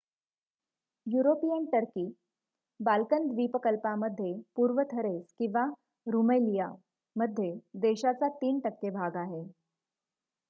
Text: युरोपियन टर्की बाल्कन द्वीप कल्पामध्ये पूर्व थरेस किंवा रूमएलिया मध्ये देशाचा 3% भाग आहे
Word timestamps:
युरोपियन 1.05 1.65
टर्की 1.65 2.05
बाल्कन 2.79 3.27
द्वीप 3.27 3.57
कल्पामध्ये 3.63 4.31
पूर्व 4.55 4.81
थरेस 4.91 5.33
किंवा 5.37 5.65
रूमएलिया 6.07 6.69
मध्ये 7.15 7.51
देशाचा 7.81 8.29
3% 8.39 8.91
भाग 8.93 9.17
आहे 9.19 9.43